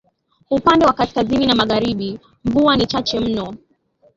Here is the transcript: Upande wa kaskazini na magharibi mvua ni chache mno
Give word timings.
Upande 0.49 0.85
wa 0.85 0.93
kaskazini 0.93 1.47
na 1.47 1.55
magharibi 1.55 2.19
mvua 2.43 2.75
ni 2.75 2.85
chache 2.85 3.19
mno 3.19 3.55